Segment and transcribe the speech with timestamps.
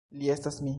[0.21, 0.69] Li estas mi.